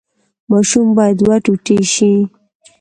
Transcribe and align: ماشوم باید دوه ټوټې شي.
ماشوم 0.49 0.87
باید 0.97 1.15
دوه 1.21 1.35
ټوټې 1.45 1.77
شي. 1.93 2.13